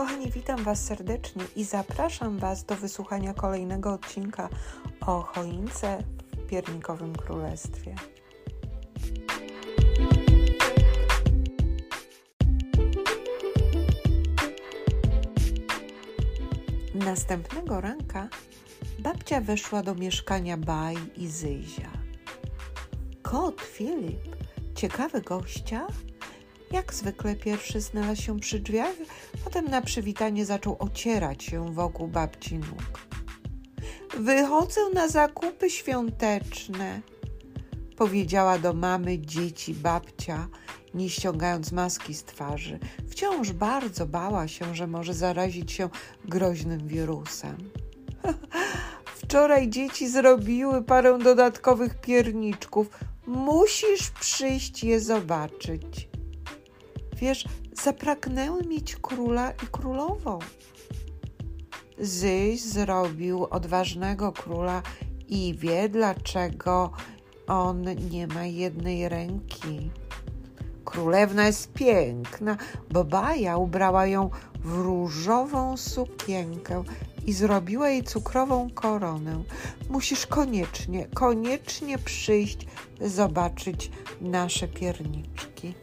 [0.00, 4.48] Kochani, witam Was serdecznie i zapraszam Was do wysłuchania kolejnego odcinka
[5.00, 6.02] o choince
[6.32, 7.94] w piernikowym królestwie.
[16.94, 18.28] Następnego ranka
[18.98, 21.90] babcia weszła do mieszkania Baj i Zyzia.
[23.22, 24.36] Kot Filip,
[24.74, 25.86] ciekawy gościa,
[26.70, 28.96] jak zwykle pierwszy znalazł się przy drzwiach,
[29.44, 33.06] potem na przywitanie zaczął ocierać się wokół babci nóg.
[34.18, 37.00] Wychodzę na zakupy świąteczne,
[37.96, 40.48] powiedziała do mamy dzieci babcia,
[40.94, 42.78] nie ściągając maski z twarzy.
[43.10, 45.88] Wciąż bardzo bała się, że może zarazić się
[46.24, 47.56] groźnym wirusem.
[49.22, 52.88] Wczoraj dzieci zrobiły parę dodatkowych pierniczków.
[53.26, 56.09] Musisz przyjść je zobaczyć.
[57.20, 57.44] Wiesz,
[57.82, 60.38] zapragnęły mieć króla i królową.
[61.98, 64.82] Zyś zrobił odważnego króla
[65.28, 66.90] i wie, dlaczego
[67.46, 69.90] on nie ma jednej ręki.
[70.84, 72.56] Królewna jest piękna,
[72.90, 74.30] bo Baja ubrała ją
[74.64, 76.84] w różową sukienkę
[77.26, 79.42] i zrobiła jej cukrową koronę.
[79.90, 82.66] Musisz koniecznie, koniecznie przyjść
[83.00, 83.90] zobaczyć
[84.20, 85.74] nasze pierniczki.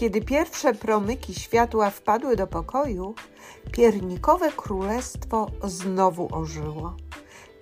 [0.00, 3.14] Kiedy pierwsze promyki światła wpadły do pokoju,
[3.72, 6.96] piernikowe królestwo znowu ożyło.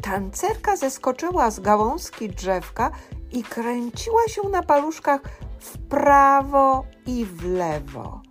[0.03, 2.91] Tancerka zeskoczyła z gałązki drzewka
[3.33, 5.21] i kręciła się na paluszkach
[5.59, 8.23] w prawo i w lewo.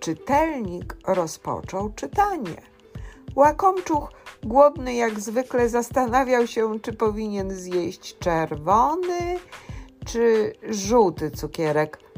[0.00, 2.62] Czytelnik rozpoczął czytanie.
[3.36, 4.12] Łakomczuch,
[4.42, 9.38] głodny jak zwykle, zastanawiał się, czy powinien zjeść czerwony
[10.06, 12.09] czy żółty cukierek.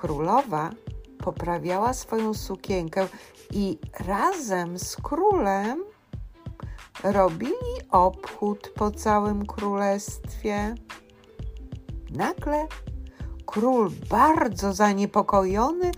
[0.00, 0.70] Królowa
[1.18, 3.08] poprawiała swoją sukienkę
[3.50, 5.84] i razem z królem
[7.04, 7.52] robili
[7.90, 10.74] obchód po całym królestwie.
[12.10, 12.66] Nagle
[13.46, 15.90] król, bardzo zaniepokojony,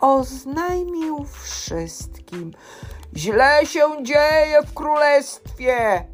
[0.00, 2.50] oznajmił wszystkim:
[3.16, 6.06] Źle się dzieje w królestwie!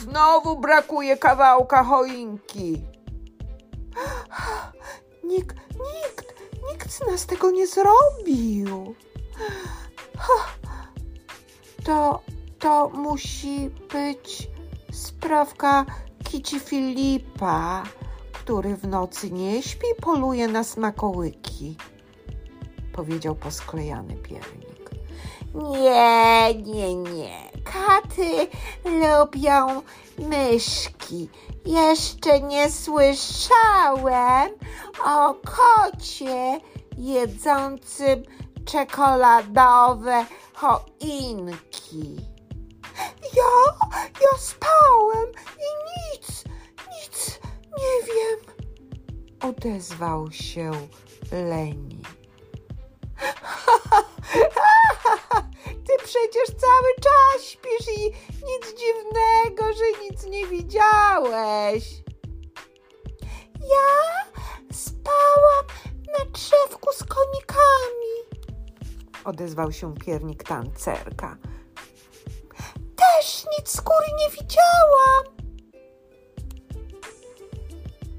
[0.00, 2.84] Znowu brakuje kawałka choinki.
[5.24, 6.11] Nikt, nikt,
[6.82, 8.94] nikt z nas tego nie zrobił.
[11.84, 12.20] To,
[12.58, 14.48] to musi być
[14.92, 15.86] sprawka
[16.24, 17.82] Kici Filipa,
[18.32, 21.76] który w nocy nie śpi, poluje na smakołyki,
[22.92, 24.90] powiedział posklejany piernik.
[25.54, 27.50] Nie, nie, nie.
[27.64, 28.48] Katy
[28.84, 29.82] lubią
[30.18, 31.28] myszki.
[31.66, 34.50] Jeszcze nie słyszałem
[35.04, 36.60] o kocie
[36.98, 38.22] jedzącym
[38.64, 42.16] czekoladowe choinki.
[43.36, 43.52] Ja,
[44.20, 46.44] ja spałem i nic,
[46.90, 47.40] nic
[47.78, 48.38] nie wiem,
[49.40, 50.70] odezwał się
[51.32, 52.02] Leni.
[55.86, 58.04] Ty przecież cały czas śpisz i
[58.46, 61.84] nic dziwnego, że nic nie widziałeś.
[63.60, 63.88] Ja
[64.72, 65.21] spałam na
[66.32, 68.42] drzewku z konikami,
[69.24, 71.36] odezwał się piernik tancerka.
[72.96, 75.42] Też nic z góry nie widziałam.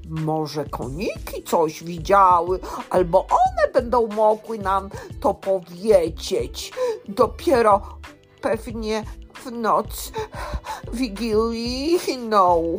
[0.08, 2.60] Może koniki coś widziały,
[2.90, 6.72] albo one będą mogły nam to powiedzieć.
[7.08, 7.98] Dopiero
[8.40, 9.04] pewnie
[9.34, 10.12] w noc
[10.92, 12.78] wigilijną,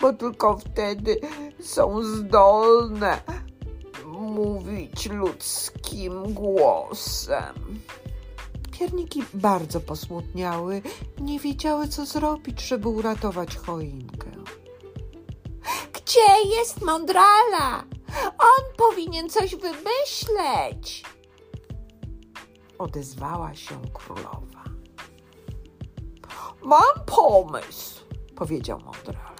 [0.00, 1.20] bo tylko wtedy
[1.60, 3.22] są zdolne
[4.44, 7.80] mówić ludzkim głosem.
[8.78, 10.82] Pierniki bardzo posmutniały,
[11.20, 14.30] nie wiedziały, co zrobić, żeby uratować choinkę.
[15.92, 17.84] Gdzie jest mądrala?
[18.38, 21.04] On powinien coś wymyśleć.
[22.78, 24.64] Odezwała się królowa.
[26.62, 28.04] Mam pomysł,
[28.36, 29.33] powiedział mądrala.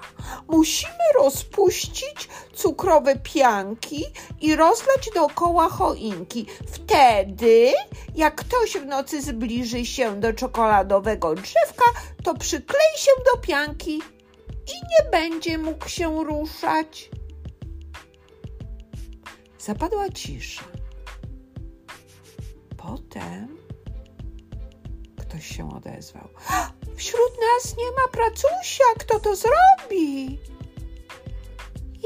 [0.48, 4.04] Musimy rozpuścić cukrowe pianki
[4.40, 6.46] i rozlać dookoła choinki.
[6.66, 7.72] Wtedy,
[8.14, 11.84] jak ktoś w nocy zbliży się do czekoladowego drzewka,
[12.24, 13.94] to przyklei się do pianki
[14.66, 17.10] i nie będzie mógł się ruszać.
[19.58, 20.64] Zapadła cisza.
[22.76, 23.56] Potem
[25.16, 26.28] ktoś się odezwał.
[26.96, 30.38] Wśród nas nie ma pracusia, kto to zrobi?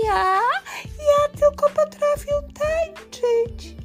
[0.05, 0.41] Ja,
[0.99, 3.77] ja tylko potrafię tańczyć.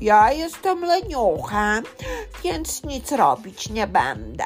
[0.00, 1.84] Ja jestem leniuchem,
[2.44, 4.44] więc nic robić nie będę.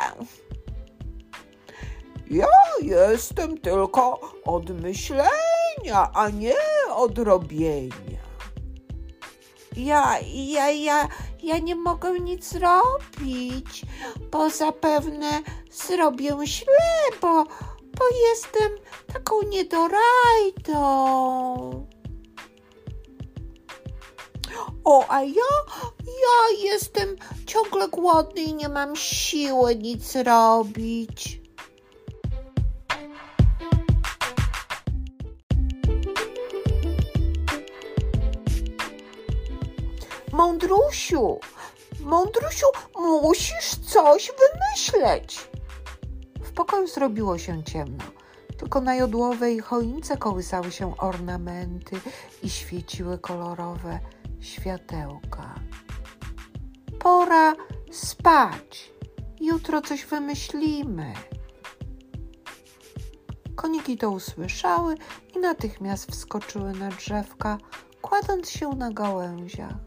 [2.30, 2.46] Ja
[2.82, 6.54] jestem tylko od myślenia, a nie
[6.94, 8.26] od robienia.
[9.76, 11.08] Ja, ja, ja,
[11.46, 13.82] ja nie mogę nic robić,
[14.32, 17.44] bo zapewne zrobię źle, bo,
[17.98, 18.72] bo jestem
[19.12, 20.76] taką niedorajdą.
[24.84, 25.52] O, a ja,
[26.06, 27.16] ja jestem
[27.46, 31.45] ciągle głodny i nie mam siły nic robić.
[40.36, 41.40] Mądrusiu,
[42.00, 42.66] Mądrusiu,
[43.22, 45.50] musisz coś wymyśleć.
[46.40, 48.04] W pokoju zrobiło się ciemno.
[48.58, 52.00] Tylko na jodłowej choince kołysały się ornamenty
[52.42, 53.98] i świeciły kolorowe
[54.40, 55.54] światełka.
[56.98, 57.54] Pora
[57.90, 58.92] spać.
[59.40, 61.12] Jutro coś wymyślimy.
[63.54, 64.94] Koniki to usłyszały
[65.36, 67.58] i natychmiast wskoczyły na drzewka,
[68.02, 69.85] kładąc się na gałęziach.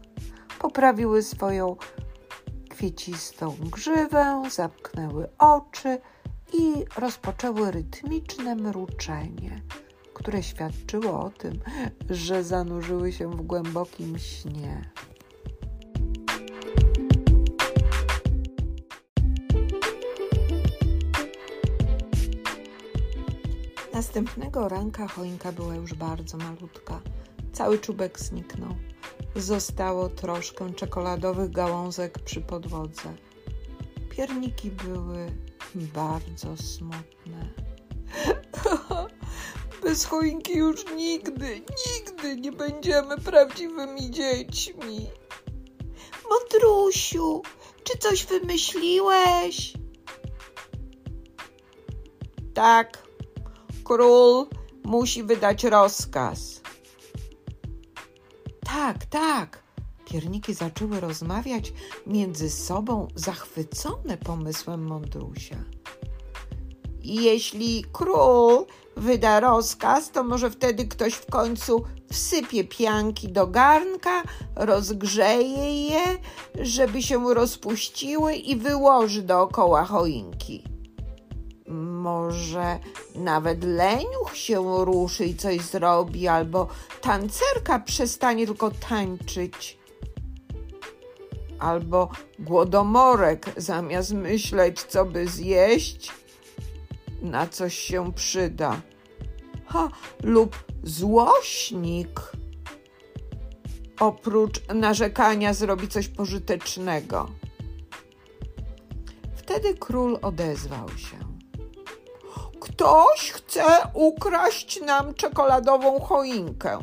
[0.60, 1.76] Poprawiły swoją
[2.70, 5.98] kwiecistą grzywę, zamknęły oczy
[6.52, 9.62] i rozpoczęły rytmiczne mruczenie,
[10.14, 11.60] które świadczyło o tym,
[12.10, 14.90] że zanurzyły się w głębokim śnie.
[23.92, 27.00] Następnego ranka choinka była już bardzo malutka.
[27.52, 28.74] Cały czubek zniknął.
[29.36, 33.14] Zostało troszkę czekoladowych gałązek przy podłodze.
[34.10, 35.32] Pierniki były
[35.74, 37.48] bardzo smutne.
[39.82, 45.10] Bez choinki już nigdy, nigdy nie będziemy prawdziwymi dziećmi.
[46.30, 47.42] Mądrusiu,
[47.84, 49.72] czy coś wymyśliłeś?
[52.54, 52.98] Tak,
[53.84, 54.46] król
[54.84, 56.59] musi wydać rozkaz.
[58.74, 59.62] Tak, tak.
[60.04, 61.72] Pierniki zaczęły rozmawiać
[62.06, 65.56] między sobą, zachwycone pomysłem mądrusia.
[67.02, 74.22] Jeśli król wyda rozkaz, to może wtedy ktoś w końcu wsypie pianki do garnka,
[74.56, 76.18] rozgrzeje je,
[76.60, 80.64] żeby się rozpuściły i wyłoży dookoła choinki.
[82.00, 82.78] Może
[83.14, 86.68] nawet leniuch się ruszy i coś zrobi, albo
[87.00, 89.78] tancerka przestanie tylko tańczyć.
[91.58, 92.08] Albo
[92.38, 96.12] głodomorek zamiast myśleć, co by zjeść,
[97.22, 98.80] na coś się przyda.
[99.66, 99.88] Ha,
[100.22, 102.20] lub złośnik
[104.00, 107.30] oprócz narzekania zrobi coś pożytecznego.
[109.36, 111.29] Wtedy król odezwał się.
[112.80, 116.78] Ktoś chce ukraść nam czekoladową choinkę.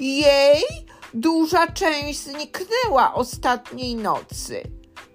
[0.00, 0.62] Jej
[1.14, 4.62] duża część zniknęła ostatniej nocy.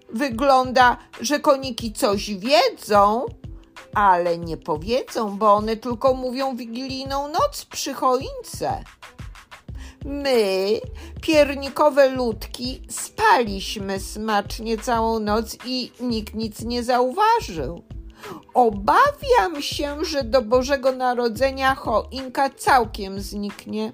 [0.09, 3.25] Wygląda, że koniki coś wiedzą,
[3.93, 8.83] ale nie powiedzą, bo one tylko mówią wigilijną noc przy choince.
[10.05, 10.79] My,
[11.21, 17.92] piernikowe ludki, spaliśmy smacznie całą noc i nikt nic nie zauważył.
[18.53, 23.93] Obawiam się, że do Bożego Narodzenia choinka całkiem zniknie.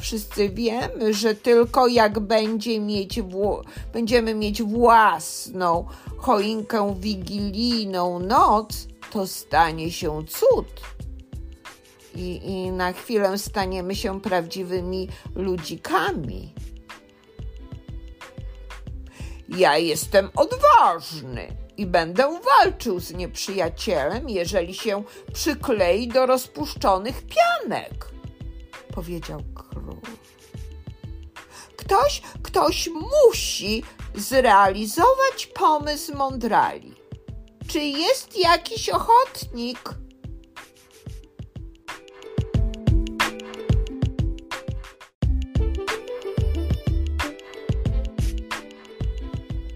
[0.00, 3.20] Wszyscy wiemy, że tylko jak będzie mieć
[3.92, 10.80] będziemy mieć własną choinkę wigilijną noc, to stanie się cud.
[12.14, 16.54] I, I na chwilę staniemy się prawdziwymi ludzikami.
[19.48, 25.02] Ja jestem odważny i będę walczył z nieprzyjacielem, jeżeli się
[25.32, 28.08] przyklei do rozpuszczonych pianek,
[28.94, 29.96] powiedział król.
[31.76, 33.82] Ktoś, ktoś musi
[34.14, 36.94] zrealizować pomysł mądrali.
[37.68, 40.03] Czy jest jakiś ochotnik?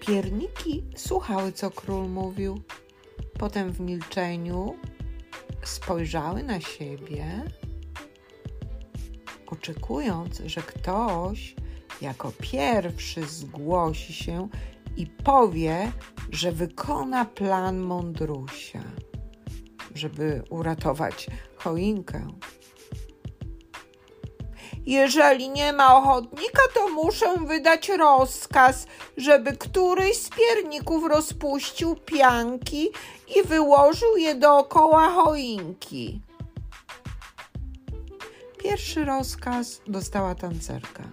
[0.08, 2.60] Pierniki słuchały, co król mówił.
[3.38, 4.76] Potem w milczeniu
[5.62, 7.44] spojrzały na siebie,
[9.46, 11.54] oczekując, że ktoś
[12.00, 14.48] jako pierwszy zgłosi się
[14.96, 15.92] i powie,
[16.30, 18.82] że wykona plan mądrusia,
[19.94, 22.26] żeby uratować choinkę.
[24.88, 32.88] Jeżeli nie ma ochotnika, to muszę wydać rozkaz, żeby któryś z pierników rozpuścił pianki
[33.36, 36.22] i wyłożył je dookoła choinki.
[38.58, 41.04] Pierwszy rozkaz dostała tancerka,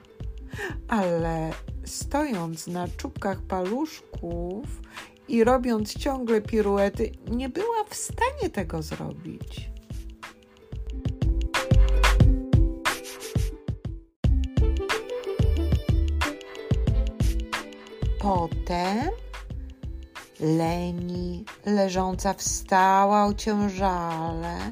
[0.87, 1.51] ale
[1.85, 4.65] stojąc na czubkach paluszków
[5.27, 9.74] i robiąc ciągle piruety, nie była w stanie tego zrobić.
[18.25, 19.09] Potem
[20.39, 24.71] Leni leżąca wstała ociążale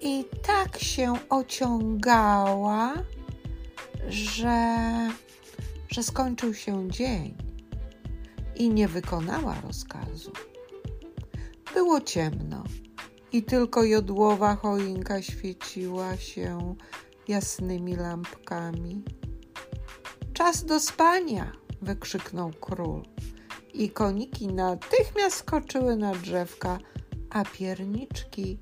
[0.00, 2.94] i tak się ociągała,
[4.08, 4.76] że,
[5.88, 7.36] że skończył się dzień
[8.56, 10.32] i nie wykonała rozkazu.
[11.74, 12.64] Było ciemno
[13.32, 16.74] i tylko jodłowa choinka świeciła się
[17.28, 19.04] jasnymi lampkami.
[20.32, 21.65] Czas do spania!
[21.82, 23.02] Wykrzyknął król.
[23.74, 26.78] I koniki natychmiast skoczyły na drzewka,
[27.30, 28.58] a pierniczki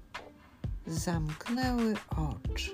[0.86, 2.70] zamknęły oczy.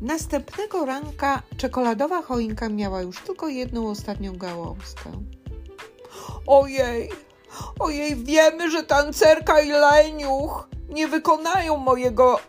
[0.00, 5.10] Następnego ranka czekoladowa choinka miała już tylko jedną ostatnią gałązkę.
[6.46, 7.10] Ojej,
[7.78, 12.40] ojej, wiemy, że tancerka i leniuch nie wykonają mojego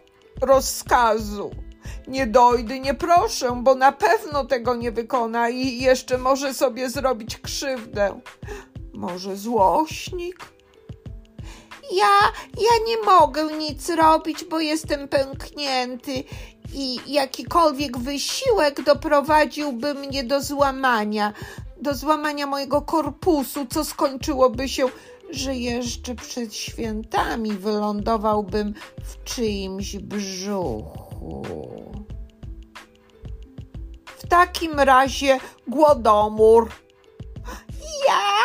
[0.41, 1.51] rozkazu.
[2.07, 7.37] Nie dojdę, nie proszę, bo na pewno tego nie wykona i jeszcze może sobie zrobić
[7.37, 8.21] krzywdę.
[8.93, 10.45] Może złośnik?
[11.91, 12.19] Ja,
[12.57, 16.23] ja nie mogę nic robić, bo jestem pęknięty
[16.73, 21.33] i jakikolwiek wysiłek doprowadziłby mnie do złamania,
[21.81, 24.85] do złamania mojego korpusu, co skończyłoby się,
[25.29, 28.73] że jeszcze przed świętami wylądowałbym
[29.03, 31.43] w czyimś brzuchu.
[34.05, 36.69] W takim razie głodomór.
[38.07, 38.41] Ja?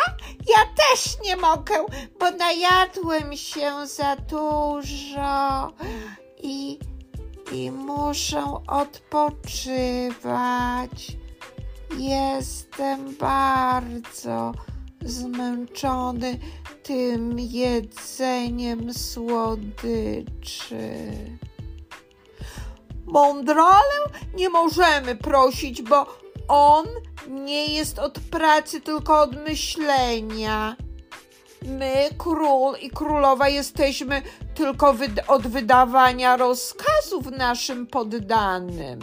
[0.47, 1.85] Ja też nie mogę,
[2.19, 5.73] bo najadłem się za dużo
[6.43, 6.79] i,
[7.51, 10.07] i muszę odpoczywać.
[11.97, 14.51] Jestem bardzo
[15.01, 16.39] zmęczony
[16.83, 20.77] tym jedzeniem słodyczy.
[23.05, 23.99] Mądralę
[24.35, 26.05] nie możemy prosić, bo
[26.47, 26.85] on
[27.29, 30.75] nie jest od pracy, tylko od myślenia.
[31.65, 34.21] My, król i królowa, jesteśmy
[34.55, 34.95] tylko
[35.27, 38.99] od wydawania rozkazów naszym poddanym.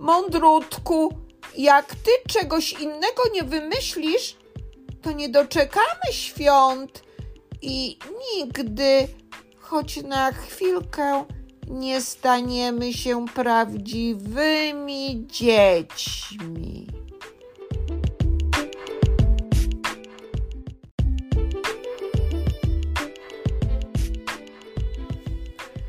[0.00, 1.25] Mądrutku,
[1.56, 4.36] jak ty czegoś innego nie wymyślisz,
[5.02, 7.02] to nie doczekamy świąt
[7.62, 7.98] i
[8.34, 9.08] nigdy,
[9.58, 11.24] choć na chwilkę,
[11.68, 16.86] nie staniemy się prawdziwymi dziećmi.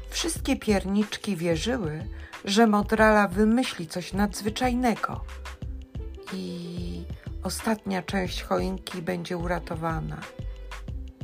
[0.10, 2.04] Wszystkie pierniczki wierzyły,
[2.46, 5.22] że Modrala wymyśli coś nadzwyczajnego
[7.48, 10.18] ostatnia część choinki będzie uratowana.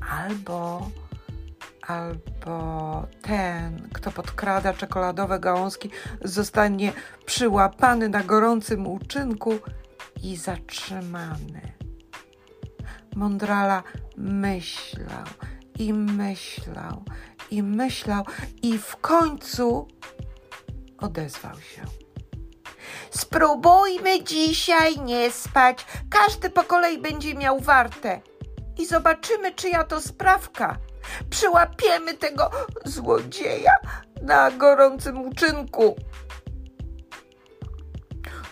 [0.09, 0.89] Albo,
[1.87, 5.89] albo ten, kto podkrada czekoladowe gałązki,
[6.21, 6.93] zostanie
[7.25, 9.59] przyłapany na gorącym uczynku
[10.23, 11.61] i zatrzymany.
[13.15, 13.83] Mądrala
[14.17, 15.27] myślał
[15.79, 17.03] i myślał
[17.51, 18.25] i myślał
[18.61, 19.87] i w końcu
[20.97, 22.02] odezwał się.
[23.09, 25.85] Spróbujmy dzisiaj nie spać.
[26.09, 28.21] Każdy po kolei będzie miał wartę.
[28.77, 30.77] I zobaczymy, czyja to sprawka.
[31.29, 32.49] Przyłapiemy tego
[32.85, 33.73] złodzieja
[34.21, 35.95] na gorącym uczynku.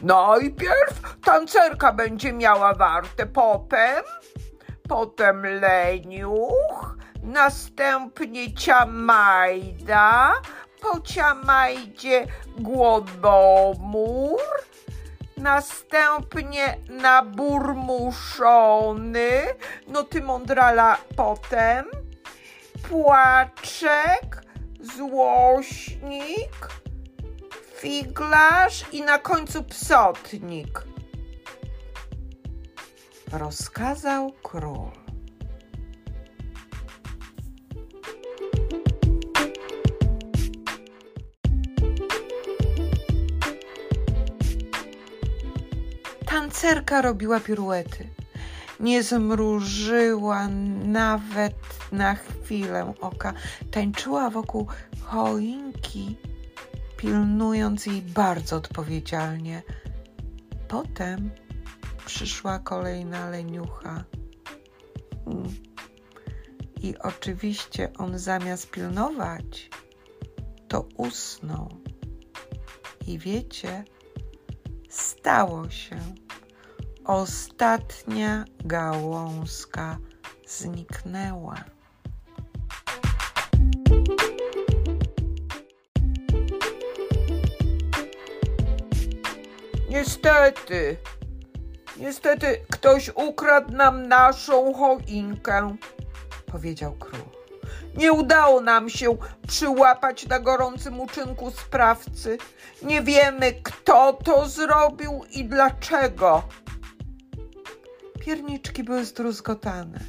[0.02, 4.04] Najpierw tancerka będzie miała wartę, potem,
[4.90, 10.34] potem leniuch, następnie ciamajda,
[10.82, 14.40] po ciamajdzie głodomór,
[15.38, 19.32] następnie naburmuszony,
[19.88, 21.86] no ty mądrala potem,
[22.90, 24.44] płaczek,
[24.80, 26.70] złośnik,
[27.78, 30.84] figlarz i na końcu psotnik.
[33.32, 35.01] Rozkazał król.
[46.52, 48.10] Tancerka robiła piruety.
[48.80, 50.48] nie zmrużyła
[50.84, 51.56] nawet
[51.92, 53.34] na chwilę oka.
[53.72, 54.68] Tańczyła wokół
[55.02, 56.18] choinki,
[56.98, 59.64] pilnując jej bardzo odpowiedzialnie.
[60.68, 61.32] Potem
[62.06, 64.04] przyszła kolejna leniucha.
[66.82, 69.70] I oczywiście on zamiast pilnować,
[70.68, 71.70] to usnął.
[73.08, 73.84] I wiecie,
[74.90, 76.00] stało się.
[77.06, 79.98] Ostatnia gałązka
[80.48, 81.56] zniknęła.
[89.90, 90.98] Niestety,
[91.98, 95.76] niestety ktoś ukradł nam naszą choinkę,
[96.46, 97.22] powiedział król.
[97.96, 99.18] Nie udało nam się
[99.48, 102.38] przyłapać na gorącym uczynku sprawcy.
[102.82, 106.44] Nie wiemy, kto to zrobił i dlaczego.
[108.22, 110.00] Pierniczki były zdruzgotane.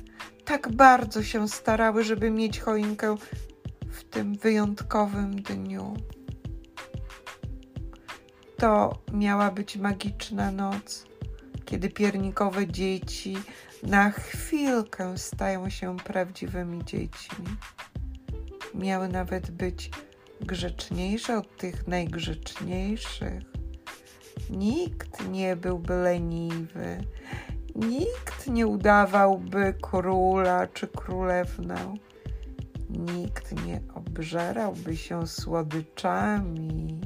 [0.44, 3.16] Tak bardzo się starały, żeby mieć choinkę
[3.90, 5.94] w tym wyjątkowym dniu.
[8.56, 11.06] To miała być magiczna noc,
[11.64, 13.36] kiedy piernikowe dzieci
[13.82, 17.46] na chwilkę stają się prawdziwymi dziećmi.
[18.74, 19.90] Miały nawet być
[20.40, 23.42] grzeczniejsze od tych najgrzeczniejszych.
[24.50, 27.04] Nikt nie byłby leniwy,
[27.74, 31.94] nikt nie udawałby króla czy królewnę,
[32.90, 37.00] nikt nie obżerałby się słodyczami.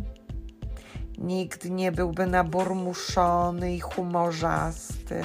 [1.18, 5.22] Nikt nie byłby naburmuszony i humorzasty.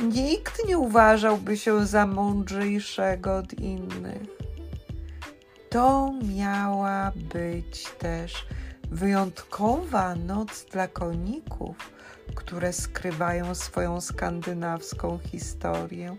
[0.00, 4.40] Nikt nie uważałby się za mądrzejszego od innych.
[5.70, 8.46] To miała być też
[8.90, 11.76] wyjątkowa noc dla koników,
[12.34, 16.16] które skrywają swoją skandynawską historię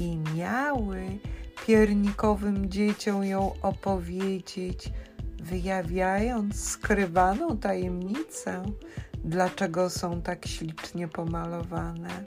[0.00, 1.18] i miały
[1.66, 4.92] piernikowym dzieciom ją opowiedzieć
[5.42, 8.62] wyjawiając skrywaną tajemnicę,
[9.24, 12.24] dlaczego są tak ślicznie pomalowane.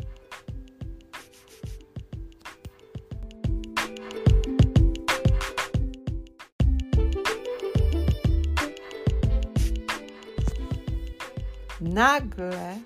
[11.82, 12.78] Nagle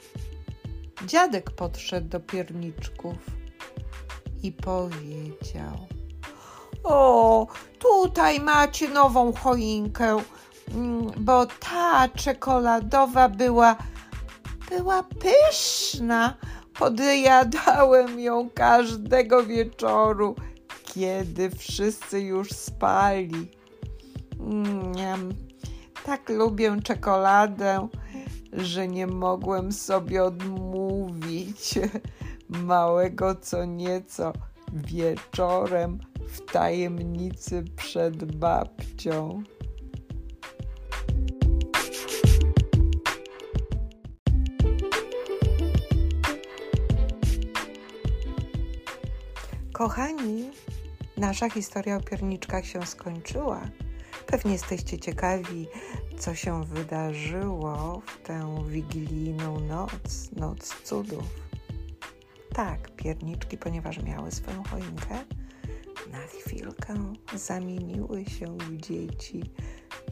[1.08, 3.16] dziadek podszedł do pierniczków
[4.44, 5.88] i powiedział:
[6.84, 7.48] O,
[7.80, 10.18] tutaj macie nową choinkę,
[10.76, 13.76] mm, bo ta czekoladowa była,
[14.70, 16.34] była pyszna.
[16.80, 20.36] Podjadałem ją każdego wieczoru,
[20.84, 23.52] kiedy wszyscy już spali.
[24.40, 25.34] Mm,
[26.06, 27.88] tak lubię czekoladę,
[28.58, 31.80] że nie mogłem sobie odmówić
[32.50, 34.34] małego co nieco
[34.74, 39.44] wieczorem w tajemnicy przed babcią.
[49.74, 50.52] Kochani,
[51.18, 53.62] nasza historia o pierniczkach się skończyła.
[54.28, 55.68] Pewnie jesteście ciekawi,
[56.20, 61.24] co się wydarzyło w tę wigilijną noc, noc cudów.
[62.54, 65.26] Tak, pierniczki, ponieważ miały swoją choinkę,
[66.12, 69.44] na chwilkę zamieniły się w dzieci,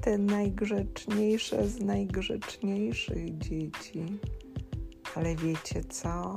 [0.01, 4.05] te najgrzeczniejsze z najgrzeczniejszych dzieci.
[5.15, 6.35] Ale wiecie co?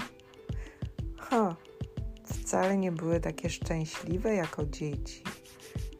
[1.18, 1.56] Ha,
[2.24, 5.22] wcale nie były takie szczęśliwe jako dzieci.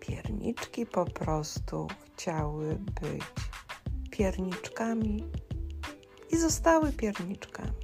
[0.08, 3.22] Pierniczki po prostu chciały być
[4.10, 5.24] pierniczkami
[6.30, 7.77] i zostały pierniczkami.